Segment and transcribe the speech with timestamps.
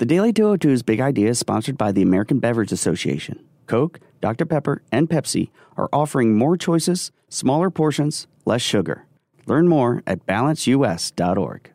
[0.00, 3.38] The Daily 202's Big Idea is sponsored by the American Beverage Association.
[3.66, 4.46] Coke, Dr.
[4.46, 9.04] Pepper, and Pepsi are offering more choices, smaller portions, less sugar.
[9.44, 11.70] Learn more at balanceus.org.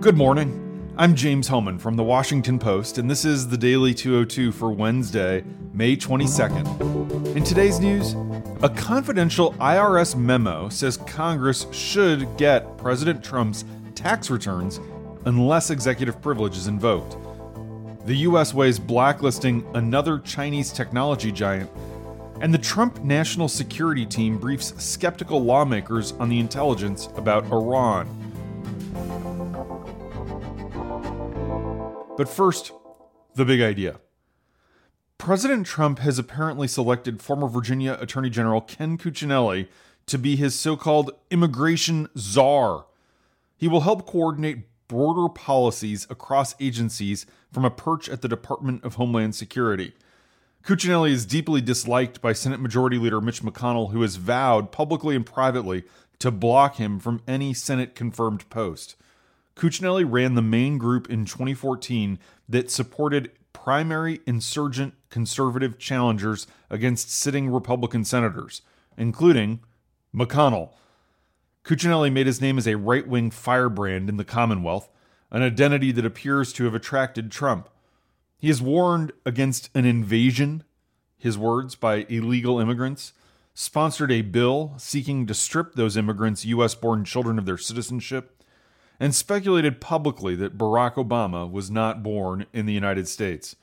[0.00, 0.92] Good morning.
[0.96, 5.44] I'm James Hohmann from the Washington Post, and this is the Daily 202 for Wednesday,
[5.72, 7.36] May 22nd.
[7.36, 8.16] In today's news,
[8.60, 13.64] a confidential IRS memo says Congress should get President Trump's
[13.94, 14.80] tax returns
[15.26, 17.16] unless executive privilege is invoked.
[18.06, 18.54] The U.S.
[18.54, 21.68] weighs blacklisting another Chinese technology giant,
[22.40, 28.06] and the Trump National Security Team briefs skeptical lawmakers on the intelligence about Iran.
[32.16, 32.72] But first,
[33.34, 34.00] the big idea.
[35.18, 39.66] President Trump has apparently selected former Virginia Attorney General Ken Cuccinelli
[40.06, 42.86] to be his so called immigration czar.
[43.56, 48.94] He will help coordinate border policies across agencies from a perch at the Department of
[48.94, 49.92] Homeland Security.
[50.64, 55.24] Cuccinelli is deeply disliked by Senate Majority Leader Mitch McConnell, who has vowed publicly and
[55.24, 55.84] privately
[56.18, 58.96] to block him from any Senate confirmed post.
[59.54, 67.48] Cuccinelli ran the main group in 2014 that supported primary insurgent conservative challengers against sitting
[67.48, 68.62] Republican senators,
[68.98, 69.60] including
[70.14, 70.70] McConnell.
[71.66, 74.88] Cuccinelli made his name as a right wing firebrand in the Commonwealth,
[75.32, 77.68] an identity that appears to have attracted Trump.
[78.38, 80.62] He has warned against an invasion,
[81.18, 83.14] his words, by illegal immigrants,
[83.52, 86.76] sponsored a bill seeking to strip those immigrants' U.S.
[86.76, 88.44] born children of their citizenship,
[89.00, 93.56] and speculated publicly that Barack Obama was not born in the United States.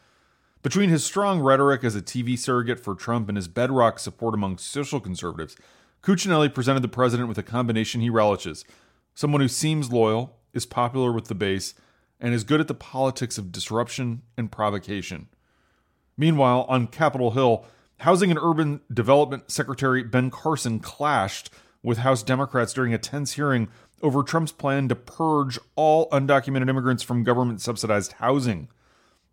[0.61, 4.57] Between his strong rhetoric as a TV surrogate for Trump and his bedrock support among
[4.57, 5.55] social conservatives,
[6.03, 8.65] Cuccinelli presented the president with a combination he relishes
[9.15, 11.75] someone who seems loyal, is popular with the base,
[12.19, 15.27] and is good at the politics of disruption and provocation.
[16.17, 17.65] Meanwhile, on Capitol Hill,
[17.99, 21.51] Housing and Urban Development Secretary Ben Carson clashed
[21.81, 23.69] with House Democrats during a tense hearing
[24.01, 28.67] over Trump's plan to purge all undocumented immigrants from government subsidized housing.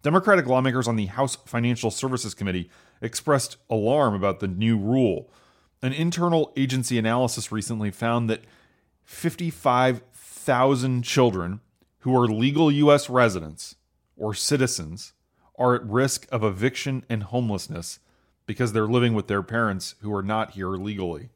[0.03, 5.31] Democratic lawmakers on the House Financial Services Committee expressed alarm about the new rule.
[5.83, 8.45] An internal agency analysis recently found that
[9.05, 11.61] 55,000 children
[12.01, 13.09] who are legal U.S.
[13.09, 13.77] residents
[14.17, 15.15] or citizens
[15.59, 17.99] are at risk of eviction and homelessness
[18.47, 21.31] because they're living with their parents who are not here legally.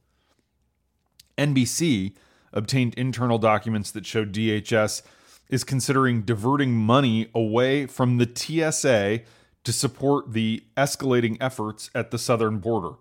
[1.39, 2.13] NBC
[2.53, 5.03] obtained internal documents that showed DHS
[5.49, 9.21] is considering diverting money away from the TSA
[9.65, 12.97] to support the escalating efforts at the southern border.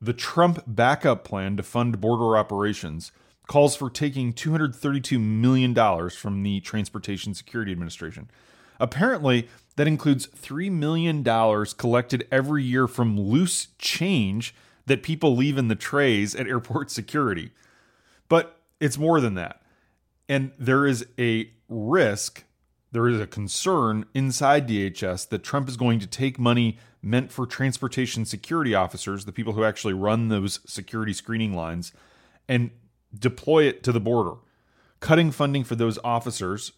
[0.00, 3.10] The Trump backup plan to fund border operations
[3.48, 8.30] calls for taking $232 million from the Transportation Security Administration.
[8.78, 11.24] Apparently, that includes $3 million
[11.76, 14.54] collected every year from loose change
[14.86, 17.50] that people leave in the trays at airport security.
[18.28, 19.62] But it's more than that.
[20.28, 22.44] And there is a risk,
[22.92, 27.46] there is a concern inside DHS that Trump is going to take money meant for
[27.46, 31.92] transportation security officers, the people who actually run those security screening lines,
[32.48, 32.70] and
[33.16, 34.36] deploy it to the border.
[35.00, 36.72] Cutting funding for those officers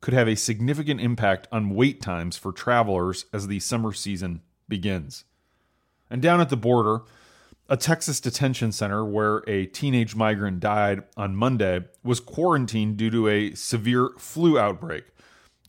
[0.00, 5.24] could have a significant impact on wait times for travelers as the summer season begins.
[6.08, 7.02] And down at the border,
[7.68, 13.28] a Texas detention center where a teenage migrant died on Monday was quarantined due to
[13.28, 15.04] a severe flu outbreak.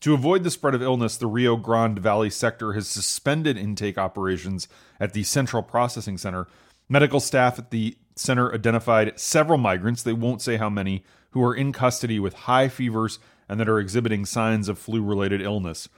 [0.00, 4.66] To avoid the spread of illness, the Rio Grande Valley sector has suspended intake operations
[4.98, 6.46] at the Central Processing Center.
[6.88, 11.54] Medical staff at the center identified several migrants, they won't say how many, who are
[11.54, 15.88] in custody with high fevers and that are exhibiting signs of flu related illness.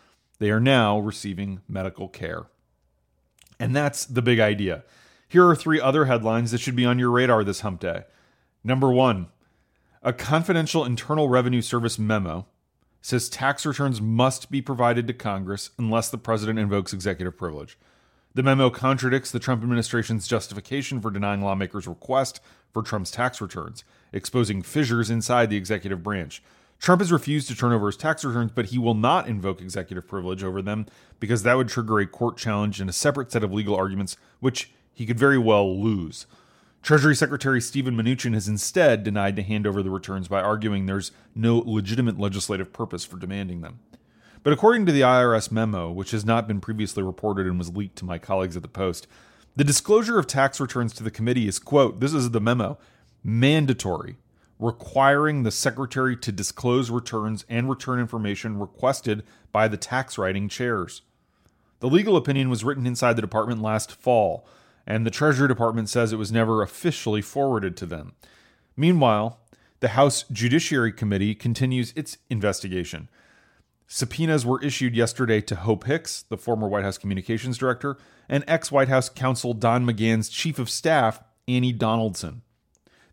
[0.40, 2.46] They are now receiving medical care.
[3.60, 4.82] And that's the big idea.
[5.28, 8.02] Here are three other headlines that should be on your radar this hump day.
[8.64, 9.28] Number one,
[10.02, 12.46] a confidential Internal Revenue Service memo
[13.02, 17.76] says tax returns must be provided to Congress unless the president invokes executive privilege.
[18.34, 22.40] The memo contradicts the Trump administration's justification for denying lawmakers' request
[22.72, 26.42] for Trump's tax returns, exposing fissures inside the executive branch.
[26.78, 30.08] Trump has refused to turn over his tax returns, but he will not invoke executive
[30.08, 30.86] privilege over them
[31.20, 34.72] because that would trigger a court challenge and a separate set of legal arguments, which
[34.94, 36.26] he could very well lose.
[36.82, 41.12] Treasury Secretary Steven Mnuchin has instead denied to hand over the returns by arguing there's
[41.32, 43.78] no legitimate legislative purpose for demanding them.
[44.42, 47.94] But according to the IRS memo, which has not been previously reported and was leaked
[47.98, 49.06] to my colleagues at the Post,
[49.54, 52.78] the disclosure of tax returns to the committee is, quote, this is the memo,
[53.22, 54.16] mandatory,
[54.58, 61.02] requiring the secretary to disclose returns and return information requested by the tax writing chairs.
[61.78, 64.44] The legal opinion was written inside the department last fall,
[64.86, 68.12] and the Treasury Department says it was never officially forwarded to them.
[68.76, 69.38] Meanwhile,
[69.80, 73.08] the House Judiciary Committee continues its investigation.
[73.86, 77.98] Subpoenas were issued yesterday to Hope Hicks, the former White House communications director,
[78.28, 82.42] and ex White House counsel Don McGahn's chief of staff, Annie Donaldson.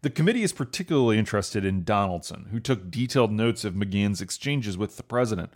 [0.02, 4.96] The committee is particularly interested in Donaldson, who took detailed notes of McGahn's exchanges with
[4.96, 5.52] the president.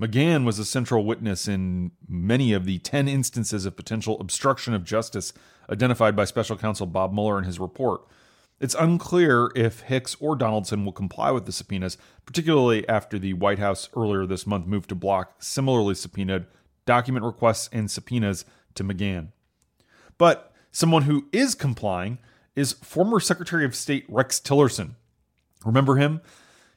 [0.00, 4.84] McGahn was a central witness in many of the 10 instances of potential obstruction of
[4.84, 5.32] justice
[5.70, 8.02] identified by special counsel Bob Mueller in his report.
[8.60, 13.58] It's unclear if Hicks or Donaldson will comply with the subpoenas, particularly after the White
[13.58, 16.46] House earlier this month moved to block similarly subpoenaed
[16.84, 18.44] document requests and subpoenas
[18.74, 19.28] to McGahn.
[20.18, 22.18] But someone who is complying
[22.54, 24.94] is former Secretary of State Rex Tillerson.
[25.64, 26.20] Remember him?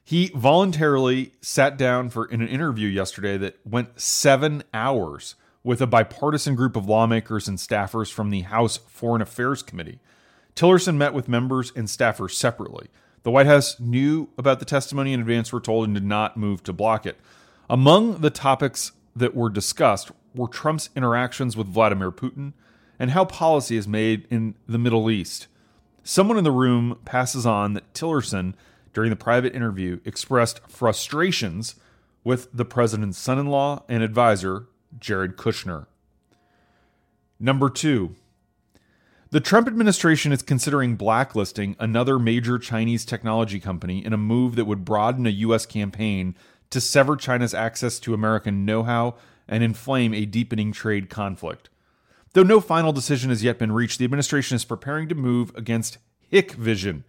[0.10, 5.86] He voluntarily sat down for in an interview yesterday that went 7 hours with a
[5.86, 10.00] bipartisan group of lawmakers and staffers from the House Foreign Affairs Committee.
[10.56, 12.88] Tillerson met with members and staffers separately.
[13.22, 16.64] The White House knew about the testimony in advance, we're told, and did not move
[16.64, 17.20] to block it.
[17.70, 22.54] Among the topics that were discussed were Trump's interactions with Vladimir Putin
[22.98, 25.46] and how policy is made in the Middle East.
[26.04, 28.56] Someone in the room passes on that Tillerson,
[28.94, 31.76] during the private interview, expressed frustrations
[32.24, 34.68] with the president's son in law and advisor,
[35.00, 35.88] Jared Kushner.
[37.40, 38.16] Number two,
[39.32, 44.66] the Trump administration is considering blacklisting another major Chinese technology company in a move that
[44.66, 45.68] would broaden a U.S.
[45.68, 46.36] campaign
[46.72, 49.16] to sever China's access to American know how
[49.48, 51.70] and inflame a deepening trade conflict.
[52.34, 55.98] Though no final decision has yet been reached, the administration is preparing to move against
[56.32, 57.04] Hikvision.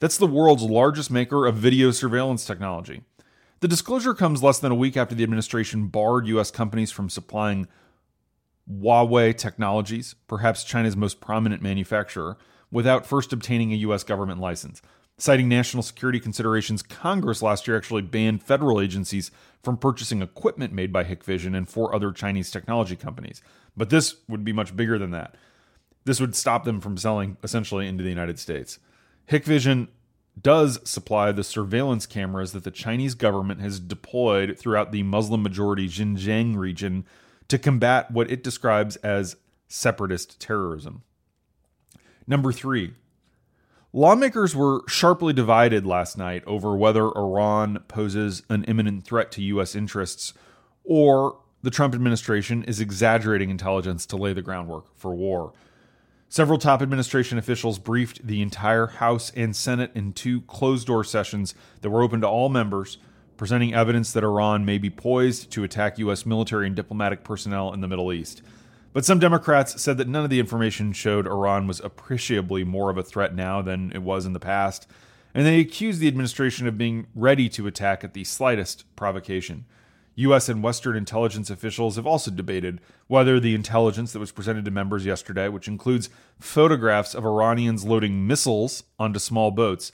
[0.00, 3.02] That's the world's largest maker of video surveillance technology.
[3.60, 6.50] The disclosure comes less than a week after the administration barred U.S.
[6.50, 7.66] companies from supplying
[8.70, 12.36] Huawei Technologies, perhaps China's most prominent manufacturer,
[12.70, 14.04] without first obtaining a U.S.
[14.04, 14.82] government license.
[15.16, 19.30] Citing national security considerations, Congress last year actually banned federal agencies
[19.62, 23.40] from purchasing equipment made by Hikvision and four other Chinese technology companies.
[23.76, 25.36] But this would be much bigger than that.
[26.04, 28.80] This would stop them from selling essentially into the United States.
[29.28, 29.88] Hikvision
[30.40, 35.88] does supply the surveillance cameras that the Chinese government has deployed throughout the Muslim majority
[35.88, 37.04] Xinjiang region
[37.48, 39.36] to combat what it describes as
[39.68, 41.02] separatist terrorism.
[42.26, 42.94] Number three,
[43.92, 49.74] lawmakers were sharply divided last night over whether Iran poses an imminent threat to U.S.
[49.74, 50.34] interests
[50.84, 55.52] or the Trump administration is exaggerating intelligence to lay the groundwork for war.
[56.34, 61.54] Several top administration officials briefed the entire House and Senate in two closed door sessions
[61.80, 62.98] that were open to all members,
[63.36, 66.26] presenting evidence that Iran may be poised to attack U.S.
[66.26, 68.42] military and diplomatic personnel in the Middle East.
[68.92, 72.98] But some Democrats said that none of the information showed Iran was appreciably more of
[72.98, 74.88] a threat now than it was in the past,
[75.34, 79.66] and they accused the administration of being ready to attack at the slightest provocation.
[80.16, 80.48] U.S.
[80.48, 85.04] and Western intelligence officials have also debated whether the intelligence that was presented to members
[85.04, 86.08] yesterday, which includes
[86.38, 89.90] photographs of Iranians loading missiles onto small boats,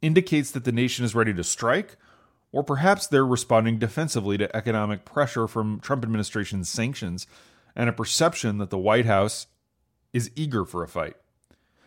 [0.00, 1.96] indicates that the nation is ready to strike,
[2.52, 7.26] or perhaps they're responding defensively to economic pressure from Trump administration's sanctions
[7.74, 9.48] and a perception that the White House
[10.12, 11.16] is eager for a fight.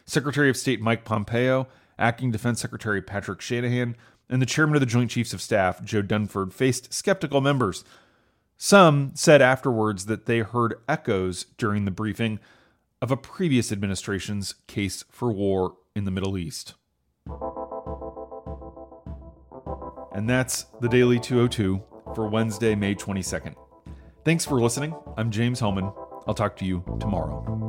[0.06, 1.68] Secretary of State Mike Pompeo,
[1.98, 3.96] Acting Defense Secretary Patrick Shanahan,
[4.30, 7.84] and the chairman of the Joint Chiefs of Staff, Joe Dunford, faced skeptical members.
[8.58, 12.40] Some said afterwards that they heard echoes during the briefing
[13.02, 16.74] of a previous administration's case for war in the Middle East.
[20.14, 21.84] And that's the Daily 202
[22.16, 23.54] for Wednesday, May 22nd.
[24.26, 24.96] Thanks for listening.
[25.16, 25.94] I'm James Hohmann.
[26.28, 27.67] I'll talk to you tomorrow.